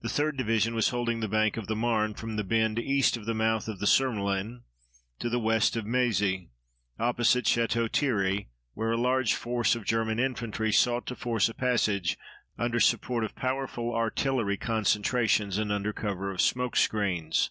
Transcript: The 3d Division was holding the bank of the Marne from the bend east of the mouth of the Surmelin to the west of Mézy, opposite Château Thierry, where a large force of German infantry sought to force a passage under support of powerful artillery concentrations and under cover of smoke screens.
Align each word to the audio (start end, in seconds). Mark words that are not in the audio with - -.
The 0.00 0.06
3d 0.08 0.36
Division 0.36 0.76
was 0.76 0.90
holding 0.90 1.18
the 1.18 1.26
bank 1.26 1.56
of 1.56 1.66
the 1.66 1.74
Marne 1.74 2.14
from 2.14 2.36
the 2.36 2.44
bend 2.44 2.78
east 2.78 3.16
of 3.16 3.26
the 3.26 3.34
mouth 3.34 3.66
of 3.66 3.80
the 3.80 3.86
Surmelin 3.88 4.62
to 5.18 5.28
the 5.28 5.40
west 5.40 5.74
of 5.74 5.84
Mézy, 5.84 6.50
opposite 7.00 7.46
Château 7.46 7.92
Thierry, 7.92 8.48
where 8.74 8.92
a 8.92 8.96
large 8.96 9.34
force 9.34 9.74
of 9.74 9.84
German 9.84 10.20
infantry 10.20 10.70
sought 10.70 11.04
to 11.08 11.16
force 11.16 11.48
a 11.48 11.54
passage 11.54 12.16
under 12.58 12.78
support 12.78 13.24
of 13.24 13.34
powerful 13.34 13.92
artillery 13.92 14.56
concentrations 14.56 15.58
and 15.58 15.72
under 15.72 15.92
cover 15.92 16.30
of 16.30 16.40
smoke 16.40 16.76
screens. 16.76 17.50